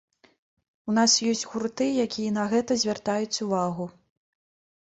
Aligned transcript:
У 0.91 0.95
нас 0.97 1.17
ёсць 1.31 1.43
гурты, 1.51 1.87
якія 2.05 2.31
на 2.39 2.47
гэта 2.55 2.79
звяртаюць 2.85 3.41
увагу. 3.49 3.89